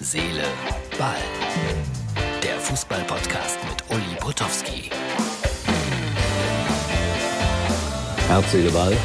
Seele, 0.00 0.44
Ball. 0.96 1.16
Der 2.40 2.54
Fußball-Podcast 2.60 3.58
mit 3.68 3.82
Uli 3.90 4.14
Potowski. 4.20 4.90
Herz, 8.28 8.52
Seele, 8.52 8.70
Ball 8.70 8.96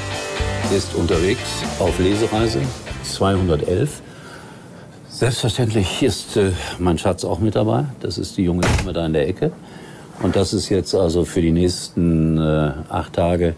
ist 0.72 0.94
unterwegs 0.94 1.64
auf 1.80 1.98
Lesereise 1.98 2.62
211. 3.06 4.04
Selbstverständlich 5.10 6.04
ist 6.04 6.38
äh, 6.38 6.52
mein 6.78 7.00
Schatz 7.00 7.26
auch 7.26 7.40
mit 7.40 7.56
dabei. 7.56 7.86
Das 8.00 8.20
ist 8.20 8.38
die 8.38 8.44
junge 8.44 8.62
Dame 8.62 8.94
da 8.94 9.08
in 9.08 9.14
der 9.14 9.28
Ecke. 9.28 9.52
Und 10.22 10.36
das 10.36 10.54
ist 10.54 10.70
jetzt 10.70 10.94
also 10.94 11.26
für 11.26 11.42
die 11.42 11.52
nächsten 11.52 12.38
äh, 12.38 12.72
acht 12.90 13.14
Tage 13.14 13.56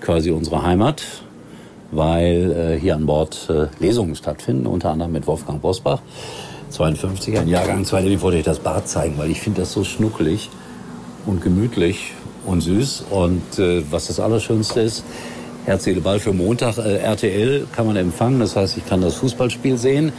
quasi 0.00 0.30
unsere 0.30 0.62
Heimat, 0.62 1.02
weil 1.90 2.52
äh, 2.52 2.80
hier 2.80 2.94
an 2.94 3.04
Bord 3.04 3.50
äh, 3.50 3.66
Lesungen 3.78 4.16
stattfinden, 4.16 4.66
unter 4.66 4.88
anderem 4.88 5.12
mit 5.12 5.26
Wolfgang 5.26 5.60
Bosbach, 5.60 6.00
52, 6.70 7.38
ein 7.38 7.48
Jahrgang. 7.48 7.84
Zweitens 7.84 8.22
wollte 8.22 8.38
ich 8.38 8.44
das 8.44 8.60
Bad 8.60 8.88
zeigen, 8.88 9.18
weil 9.18 9.30
ich 9.30 9.40
finde 9.40 9.60
das 9.60 9.72
so 9.72 9.84
schnuckelig 9.84 10.50
und 11.26 11.42
gemütlich 11.42 12.12
und 12.46 12.60
süß. 12.60 13.04
Und 13.10 13.58
äh, 13.58 13.82
was 13.90 14.06
das 14.06 14.20
Allerschönste 14.20 14.80
ist, 14.80 15.04
Herz, 15.66 15.84
Seele, 15.84 16.00
Ball 16.00 16.20
für 16.20 16.32
Montag, 16.32 16.78
äh, 16.78 16.96
RTL 16.96 17.66
kann 17.72 17.86
man 17.86 17.96
empfangen. 17.96 18.40
Das 18.40 18.56
heißt, 18.56 18.76
ich 18.76 18.86
kann 18.86 19.00
das 19.00 19.16
Fußballspiel 19.16 19.76
sehen, 19.76 20.12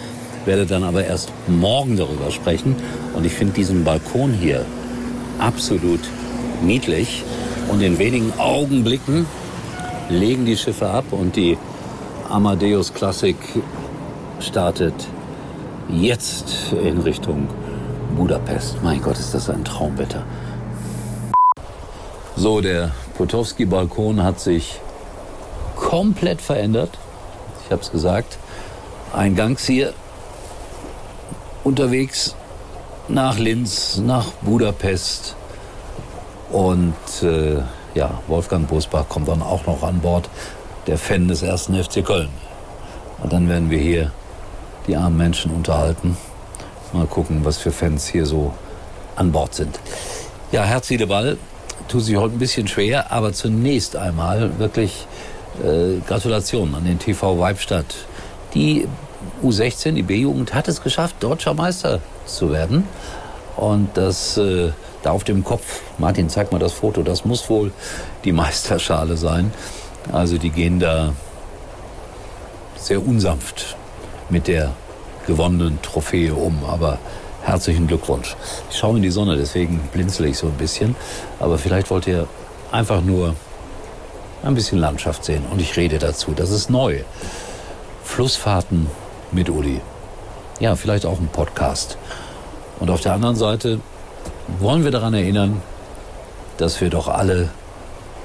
werde 0.45 0.65
dann 0.65 0.83
aber 0.83 1.03
erst 1.03 1.31
morgen 1.47 1.97
darüber 1.97 2.29
sprechen. 2.31 2.75
Und 3.15 3.25
ich 3.25 3.33
finde 3.33 3.53
diesen 3.53 3.83
Balkon 3.83 4.33
hier 4.33 4.65
absolut 5.39 6.01
niedlich. 6.61 7.23
Und 7.69 7.81
in 7.81 7.97
wenigen 7.97 8.33
Augenblicken 8.37 9.25
legen 10.09 10.45
die 10.45 10.57
Schiffe 10.57 10.89
ab 10.89 11.05
und 11.11 11.35
die 11.35 11.57
Amadeus 12.29 12.93
Classic 12.93 13.35
startet 14.39 14.93
jetzt 15.91 16.73
in 16.73 16.99
Richtung 16.99 17.47
Budapest. 18.15 18.81
Mein 18.83 19.01
Gott, 19.01 19.17
ist 19.17 19.33
das 19.33 19.49
ein 19.49 19.63
Traumwetter. 19.63 20.23
So, 22.35 22.61
der 22.61 22.91
Potowski-Balkon 23.17 24.23
hat 24.23 24.39
sich 24.39 24.79
komplett 25.75 26.41
verändert. 26.41 26.97
Ich 27.65 27.71
habe 27.71 27.81
es 27.81 27.91
gesagt. 27.91 28.37
Eingangs 29.13 29.65
hier 29.65 29.93
unterwegs 31.63 32.35
nach 33.07 33.37
Linz, 33.37 33.97
nach 33.97 34.27
Budapest. 34.41 35.35
Und 36.51 36.95
äh, 37.21 37.59
ja, 37.93 38.19
Wolfgang 38.27 38.67
Bosbach 38.67 39.07
kommt 39.09 39.27
dann 39.27 39.41
auch 39.41 39.65
noch 39.65 39.83
an 39.83 39.99
Bord, 39.99 40.29
der 40.87 40.97
Fan 40.97 41.27
des 41.27 41.43
ersten 41.43 41.81
FC 41.81 42.03
Köln. 42.05 42.29
Und 43.21 43.33
dann 43.33 43.47
werden 43.47 43.69
wir 43.69 43.79
hier 43.79 44.11
die 44.87 44.95
armen 44.95 45.17
Menschen 45.17 45.51
unterhalten. 45.51 46.17
Mal 46.93 47.05
gucken, 47.05 47.45
was 47.45 47.57
für 47.57 47.71
Fans 47.71 48.07
hier 48.07 48.25
so 48.25 48.53
an 49.15 49.31
Bord 49.31 49.53
sind. 49.53 49.79
Ja, 50.51 50.63
Herzliche 50.63 51.07
Ball 51.07 51.37
tut 51.87 52.03
sich 52.03 52.17
heute 52.17 52.35
ein 52.35 52.39
bisschen 52.39 52.67
schwer, 52.67 53.11
aber 53.11 53.33
zunächst 53.33 53.95
einmal 53.95 54.59
wirklich 54.59 55.07
äh, 55.63 55.99
Gratulation 56.07 56.75
an 56.75 56.85
den 56.85 56.99
TV 56.99 57.39
Weibstadt. 57.39 57.95
Die 58.53 58.87
U16, 59.43 59.93
die 59.93 60.03
B-Jugend, 60.03 60.53
hat 60.53 60.67
es 60.67 60.81
geschafft, 60.81 61.15
deutscher 61.21 61.53
Meister 61.53 61.99
zu 62.25 62.51
werden. 62.51 62.87
Und 63.55 63.95
das 63.95 64.37
äh, 64.37 64.71
da 65.03 65.11
auf 65.11 65.23
dem 65.23 65.43
Kopf, 65.43 65.81
Martin, 65.97 66.29
zeig 66.29 66.51
mal 66.51 66.59
das 66.59 66.73
Foto, 66.73 67.03
das 67.03 67.25
muss 67.25 67.49
wohl 67.49 67.71
die 68.23 68.31
Meisterschale 68.31 69.17
sein. 69.17 69.53
Also 70.11 70.37
die 70.37 70.49
gehen 70.49 70.79
da 70.79 71.13
sehr 72.75 73.05
unsanft 73.05 73.77
mit 74.31 74.47
der 74.47 74.71
gewonnenen 75.27 75.79
Trophäe 75.81 76.33
um. 76.33 76.63
Aber 76.67 76.97
herzlichen 77.43 77.87
Glückwunsch. 77.87 78.35
Ich 78.69 78.77
schaue 78.77 78.97
in 78.97 79.03
die 79.03 79.11
Sonne, 79.11 79.35
deswegen 79.35 79.79
blinzle 79.93 80.27
ich 80.27 80.37
so 80.37 80.47
ein 80.47 80.53
bisschen. 80.53 80.95
Aber 81.39 81.57
vielleicht 81.57 81.89
wollt 81.89 82.07
ihr 82.07 82.27
einfach 82.71 83.01
nur 83.01 83.35
ein 84.43 84.55
bisschen 84.55 84.79
Landschaft 84.79 85.23
sehen. 85.25 85.43
Und 85.51 85.61
ich 85.61 85.77
rede 85.77 85.99
dazu. 85.99 86.31
Das 86.35 86.49
ist 86.49 86.69
neu. 86.69 87.01
Flussfahrten 88.03 88.87
mit 89.31 89.49
Uli. 89.49 89.81
Ja, 90.59 90.75
vielleicht 90.75 91.05
auch 91.05 91.19
ein 91.19 91.29
Podcast. 91.31 91.97
Und 92.79 92.89
auf 92.89 93.01
der 93.01 93.13
anderen 93.13 93.35
Seite 93.35 93.79
wollen 94.59 94.83
wir 94.83 94.91
daran 94.91 95.13
erinnern, 95.13 95.61
dass 96.57 96.81
wir 96.81 96.89
doch 96.89 97.07
alle 97.07 97.49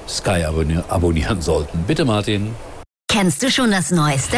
Sky 0.08 0.44
abonnieren 0.88 1.42
sollten. 1.42 1.84
Bitte, 1.86 2.04
Martin. 2.04 2.54
Kennst 3.18 3.42
du 3.42 3.50
schon 3.50 3.70
das 3.70 3.90
Neueste? 3.92 4.36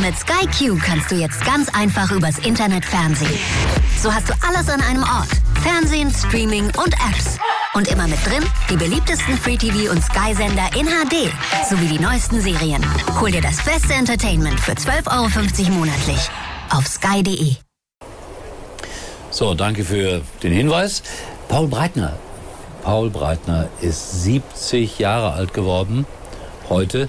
Mit 0.00 0.16
Sky 0.16 0.46
Q 0.56 0.78
kannst 0.80 1.10
du 1.10 1.16
jetzt 1.16 1.44
ganz 1.44 1.68
einfach 1.74 2.12
übers 2.12 2.38
Internet 2.38 2.84
Fernsehen. 2.84 3.36
So 3.98 4.14
hast 4.14 4.28
du 4.28 4.34
alles 4.46 4.68
an 4.68 4.80
einem 4.82 5.02
Ort. 5.02 5.30
Fernsehen, 5.64 6.12
Streaming 6.12 6.66
und 6.66 6.94
Apps. 7.10 7.38
Und 7.74 7.88
immer 7.88 8.06
mit 8.06 8.24
drin 8.24 8.44
die 8.70 8.76
beliebtesten 8.76 9.36
Free-TV- 9.36 9.90
und 9.90 10.00
Sky-Sender 10.00 10.70
in 10.78 10.86
HD 10.86 11.32
sowie 11.68 11.88
die 11.88 11.98
neuesten 11.98 12.40
Serien. 12.40 12.86
Hol 13.20 13.32
dir 13.32 13.40
das 13.40 13.64
beste 13.64 13.94
Entertainment 13.94 14.60
für 14.60 14.74
12,50 14.74 15.62
Euro 15.66 15.72
monatlich 15.72 16.30
auf 16.70 16.86
sky.de. 16.86 17.56
So, 19.32 19.54
danke 19.54 19.82
für 19.82 20.22
den 20.44 20.52
Hinweis. 20.52 21.02
Paul 21.48 21.66
Breitner. 21.66 22.16
Paul 22.84 23.10
Breitner 23.10 23.68
ist 23.80 24.22
70 24.22 25.00
Jahre 25.00 25.32
alt 25.32 25.52
geworden 25.52 26.06
heute. 26.68 27.08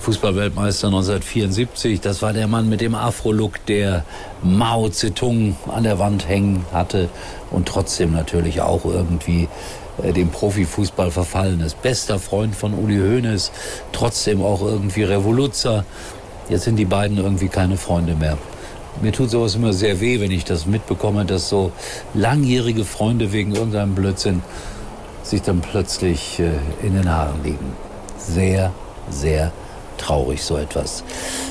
Fußballweltmeister 0.00 0.88
1974. 0.88 2.00
Das 2.00 2.22
war 2.22 2.32
der 2.32 2.46
Mann 2.46 2.68
mit 2.68 2.80
dem 2.80 2.94
Afro-Look, 2.94 3.64
der 3.66 4.04
Mao 4.42 4.88
Zedong 4.88 5.56
an 5.66 5.84
der 5.84 5.98
Wand 5.98 6.28
hängen 6.28 6.64
hatte 6.72 7.08
und 7.50 7.66
trotzdem 7.66 8.12
natürlich 8.12 8.60
auch 8.60 8.84
irgendwie 8.84 9.48
äh, 10.02 10.12
dem 10.12 10.30
Profifußball 10.30 11.10
verfallen 11.10 11.60
ist. 11.60 11.82
Bester 11.82 12.18
Freund 12.18 12.54
von 12.54 12.74
Uli 12.74 12.98
Hoeneß, 12.98 13.50
trotzdem 13.92 14.42
auch 14.42 14.62
irgendwie 14.62 15.02
Revoluzer. 15.02 15.84
Jetzt 16.48 16.64
sind 16.64 16.76
die 16.76 16.84
beiden 16.84 17.18
irgendwie 17.18 17.48
keine 17.48 17.76
Freunde 17.76 18.14
mehr. 18.14 18.38
Mir 19.02 19.12
tut 19.12 19.30
sowas 19.30 19.54
immer 19.54 19.72
sehr 19.72 20.00
weh, 20.00 20.20
wenn 20.20 20.30
ich 20.30 20.44
das 20.44 20.66
mitbekomme, 20.66 21.24
dass 21.24 21.48
so 21.48 21.72
langjährige 22.14 22.84
Freunde 22.84 23.32
wegen 23.32 23.54
irgendeinem 23.54 23.94
Blödsinn 23.94 24.42
sich 25.22 25.42
dann 25.42 25.60
plötzlich 25.60 26.40
äh, 26.40 26.86
in 26.86 26.94
den 26.94 27.10
Haaren 27.10 27.42
liegen. 27.44 27.76
Sehr, 28.16 28.72
sehr 29.10 29.52
traurig 29.98 30.42
so 30.42 30.56
etwas. 30.56 31.04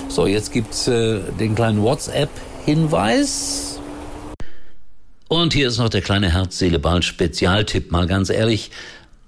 So, 0.08 0.26
jetzt 0.28 0.52
gibt's 0.52 0.88
äh, 0.88 1.20
den 1.40 1.56
kleinen 1.56 1.84
WhatsApp-Hinweis. 1.84 3.80
Und 5.30 5.54
hier 5.54 5.68
ist 5.68 5.78
noch 5.78 5.90
der 5.90 6.02
kleine 6.02 6.32
Herz-Seele-Ball-Spezialtipp. 6.32 7.92
Mal 7.92 8.08
ganz 8.08 8.30
ehrlich, 8.30 8.72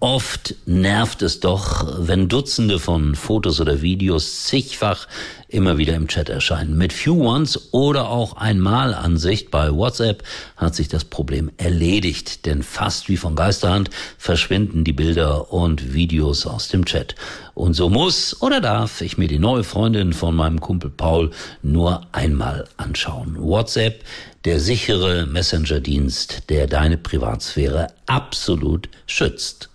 Oft 0.01 0.55
nervt 0.65 1.21
es 1.23 1.41
doch, 1.41 1.85
wenn 2.07 2.29
Dutzende 2.29 2.79
von 2.79 3.15
Fotos 3.15 3.59
oder 3.59 3.81
Videos 3.81 4.45
zigfach 4.45 5.09
immer 5.49 5.77
wieder 5.77 5.93
im 5.95 6.07
Chat 6.07 6.29
erscheinen. 6.29 6.77
Mit 6.77 6.93
Few 6.93 7.21
Ones 7.21 7.73
oder 7.73 8.07
auch 8.07 8.37
Einmalansicht 8.37 9.51
bei 9.51 9.69
WhatsApp 9.75 10.23
hat 10.55 10.73
sich 10.73 10.87
das 10.87 11.03
Problem 11.03 11.51
erledigt, 11.57 12.45
denn 12.45 12.63
fast 12.63 13.09
wie 13.09 13.17
von 13.17 13.35
Geisterhand 13.35 13.89
verschwinden 14.17 14.85
die 14.85 14.93
Bilder 14.93 15.51
und 15.51 15.93
Videos 15.93 16.47
aus 16.47 16.69
dem 16.69 16.85
Chat. 16.85 17.15
Und 17.53 17.73
so 17.73 17.89
muss 17.89 18.41
oder 18.41 18.61
darf 18.61 19.01
ich 19.01 19.17
mir 19.17 19.27
die 19.27 19.37
neue 19.37 19.65
Freundin 19.65 20.13
von 20.13 20.33
meinem 20.33 20.61
Kumpel 20.61 20.91
Paul 20.91 21.31
nur 21.61 22.07
einmal 22.13 22.69
anschauen. 22.77 23.35
WhatsApp, 23.37 24.05
der 24.45 24.61
sichere 24.61 25.25
Messenger-Dienst, 25.25 26.43
der 26.47 26.67
deine 26.67 26.97
Privatsphäre 26.97 27.87
absolut 28.05 28.87
schützt. 29.05 29.69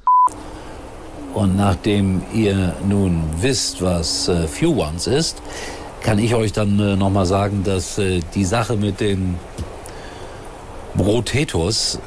Und 1.35 1.57
nachdem 1.57 2.23
ihr 2.33 2.75
nun 2.89 3.23
wisst, 3.41 3.83
was 3.83 4.29
äh, 4.29 4.47
Few 4.47 4.81
Ones 4.81 5.09
ist, 5.09 5.43
kann 6.01 6.19
ich 6.19 6.35
euch 6.35 6.53
dann 6.53 6.79
äh, 6.79 6.97
nochmal 6.97 7.27
sagen, 7.27 7.65
dass 7.65 7.99
äh, 7.99 8.21
die 8.35 8.45
Sache 8.45 8.77
mit 8.77 9.01
den 9.01 9.37
Brotetos 10.95 11.99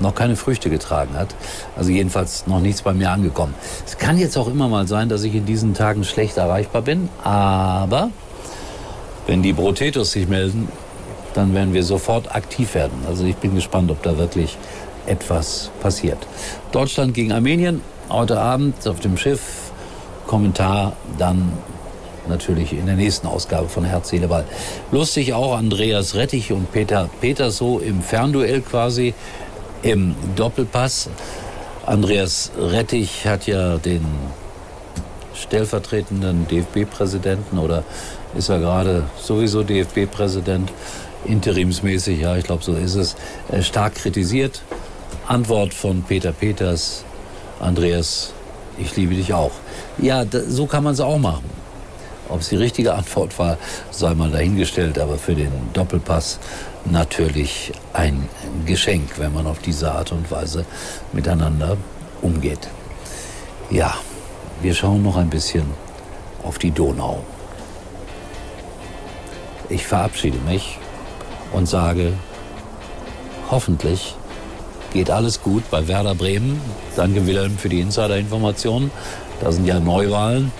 noch 0.00 0.14
keine 0.14 0.36
Früchte 0.36 0.68
getragen 0.68 1.14
hat. 1.14 1.34
Also 1.76 1.90
jedenfalls 1.90 2.46
noch 2.46 2.60
nichts 2.60 2.82
bei 2.82 2.92
mir 2.92 3.10
angekommen. 3.10 3.54
Es 3.86 3.96
kann 3.96 4.18
jetzt 4.18 4.36
auch 4.36 4.48
immer 4.48 4.68
mal 4.68 4.86
sein, 4.86 5.08
dass 5.08 5.22
ich 5.22 5.34
in 5.34 5.46
diesen 5.46 5.72
Tagen 5.72 6.04
schlecht 6.04 6.36
erreichbar 6.36 6.82
bin, 6.82 7.08
aber 7.22 8.10
wenn 9.26 9.42
die 9.42 9.54
Brotetos 9.54 10.12
sich 10.12 10.28
melden, 10.28 10.68
dann 11.32 11.54
werden 11.54 11.72
wir 11.72 11.84
sofort 11.84 12.34
aktiv 12.34 12.74
werden. 12.74 13.04
Also 13.08 13.24
ich 13.24 13.36
bin 13.36 13.54
gespannt, 13.54 13.90
ob 13.90 14.02
da 14.02 14.18
wirklich 14.18 14.58
etwas 15.06 15.70
passiert. 15.80 16.18
Deutschland 16.72 17.14
gegen 17.14 17.32
Armenien 17.32 17.80
heute 18.08 18.40
Abend 18.40 18.86
auf 18.86 19.00
dem 19.00 19.16
Schiff. 19.16 19.72
Kommentar 20.26 20.94
dann 21.18 21.52
natürlich 22.28 22.72
in 22.72 22.86
der 22.86 22.96
nächsten 22.96 23.26
Ausgabe 23.26 23.68
von 23.68 23.84
Herz, 23.84 24.08
Seele, 24.08 24.28
Ball. 24.28 24.44
Lustig 24.90 25.34
auch 25.34 25.56
Andreas 25.56 26.14
Rettich 26.14 26.52
und 26.52 26.72
Peter 26.72 27.08
Peterso 27.20 27.78
im 27.78 28.02
Fernduell 28.02 28.62
quasi 28.62 29.14
im 29.82 30.14
Doppelpass. 30.36 31.10
Andreas 31.84 32.50
Rettich 32.58 33.26
hat 33.26 33.46
ja 33.46 33.76
den 33.76 34.04
stellvertretenden 35.34 36.46
DFB-Präsidenten 36.48 37.58
oder 37.58 37.84
ist 38.36 38.48
er 38.48 38.58
gerade 38.60 39.04
sowieso 39.20 39.62
DFB-Präsident 39.62 40.72
interimsmäßig, 41.26 42.20
ja, 42.20 42.36
ich 42.36 42.44
glaube, 42.44 42.62
so 42.62 42.74
ist 42.74 42.94
es, 42.94 43.16
äh, 43.50 43.62
stark 43.62 43.94
kritisiert. 43.94 44.62
Antwort 45.26 45.72
von 45.72 46.02
Peter 46.02 46.32
Peters, 46.32 47.04
Andreas, 47.60 48.32
ich 48.78 48.96
liebe 48.96 49.14
dich 49.14 49.32
auch. 49.32 49.52
Ja, 49.98 50.24
so 50.48 50.66
kann 50.66 50.84
man 50.84 50.94
es 50.94 51.00
auch 51.00 51.18
machen. 51.18 51.50
Ob 52.28 52.40
es 52.40 52.48
die 52.48 52.56
richtige 52.56 52.94
Antwort 52.94 53.38
war, 53.38 53.58
sei 53.90 54.14
mal 54.14 54.30
dahingestellt, 54.30 54.98
aber 54.98 55.18
für 55.18 55.34
den 55.34 55.52
Doppelpass 55.72 56.38
natürlich 56.84 57.72
ein 57.92 58.28
Geschenk, 58.64 59.18
wenn 59.18 59.32
man 59.32 59.46
auf 59.46 59.58
diese 59.58 59.92
Art 59.92 60.10
und 60.12 60.30
Weise 60.30 60.64
miteinander 61.12 61.76
umgeht. 62.22 62.68
Ja, 63.70 63.94
wir 64.62 64.74
schauen 64.74 65.02
noch 65.02 65.16
ein 65.16 65.30
bisschen 65.30 65.64
auf 66.42 66.58
die 66.58 66.70
Donau. 66.70 67.22
Ich 69.68 69.86
verabschiede 69.86 70.38
mich 70.38 70.78
und 71.52 71.66
sage, 71.66 72.14
hoffentlich 73.50 74.16
geht 74.94 75.10
alles 75.10 75.42
gut 75.42 75.68
bei 75.70 75.86
Werder 75.88 76.14
Bremen. 76.14 76.60
Danke 76.94 77.26
Wilhelm 77.26 77.58
für 77.58 77.68
die 77.68 77.80
Insider-Informationen. 77.80 78.92
Da 79.40 79.50
sind 79.50 79.66
ja 79.66 79.80
Neuwahlen. 79.80 80.52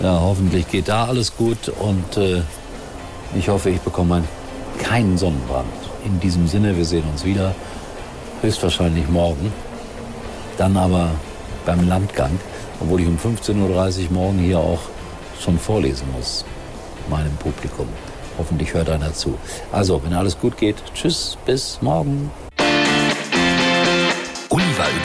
Ja, 0.00 0.20
hoffentlich 0.20 0.68
geht 0.68 0.88
da 0.88 1.06
alles 1.06 1.36
gut 1.36 1.68
und 1.68 2.16
äh, 2.16 2.42
ich 3.36 3.48
hoffe, 3.48 3.70
ich 3.70 3.80
bekomme 3.80 4.22
keinen 4.78 5.18
Sonnenbrand. 5.18 5.66
In 6.04 6.20
diesem 6.20 6.46
Sinne, 6.46 6.76
wir 6.76 6.84
sehen 6.84 7.02
uns 7.10 7.24
wieder, 7.24 7.54
höchstwahrscheinlich 8.42 9.08
morgen. 9.08 9.52
Dann 10.56 10.76
aber 10.76 11.10
beim 11.66 11.88
Landgang, 11.88 12.38
obwohl 12.80 13.00
ich 13.00 13.08
um 13.08 13.18
15.30 13.18 13.56
Uhr 14.04 14.12
morgen 14.12 14.38
hier 14.38 14.60
auch 14.60 14.80
schon 15.40 15.58
vorlesen 15.58 16.06
muss, 16.16 16.44
meinem 17.10 17.34
Publikum. 17.36 17.88
Hoffentlich 18.38 18.72
hört 18.72 18.88
einer 18.88 19.12
zu. 19.12 19.36
Also, 19.72 20.00
wenn 20.04 20.14
alles 20.14 20.38
gut 20.38 20.56
geht, 20.56 20.76
tschüss, 20.94 21.36
bis 21.44 21.82
morgen. 21.82 22.30